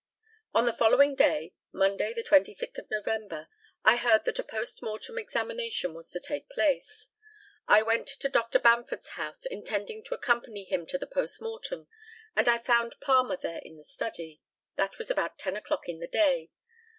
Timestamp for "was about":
14.97-15.37